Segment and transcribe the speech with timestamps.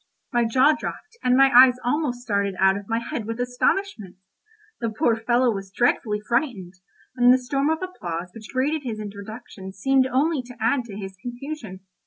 [0.33, 4.15] My jaw dropped, and my eyes almost started out of my head with astonishment.
[4.79, 6.73] The poor fellow was dreadfully frightened,
[7.15, 11.15] and the storm of applause which greeted his introduction seemed only to add to his
[11.17, 11.81] confusion.